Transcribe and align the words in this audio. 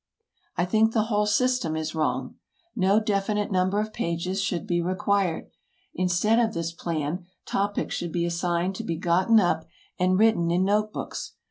I 0.57 0.65
think 0.65 0.93
the 0.93 1.03
whole 1.03 1.27
system 1.27 1.75
is 1.75 1.93
wrong. 1.93 2.37
No 2.75 2.99
definite 2.99 3.51
number 3.51 3.79
of 3.79 3.93
pages 3.93 4.41
should 4.41 4.65
be 4.65 4.81
required. 4.81 5.51
Instead 5.93 6.39
of 6.39 6.55
this 6.55 6.71
plan, 6.71 7.27
topics 7.45 7.93
should 7.93 8.11
be 8.11 8.25
assigned 8.25 8.73
to 8.77 8.83
be 8.83 8.95
gotten 8.97 9.39
up 9.39 9.63
and 9.99 10.17
written 10.17 10.49
in 10.49 10.63
note 10.65 10.91
books. 10.91 11.33